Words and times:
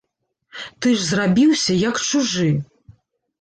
Ты 0.85 0.93
ж 0.97 1.05
зрабіўся, 1.09 1.77
як 1.83 2.01
чужы. 2.09 2.49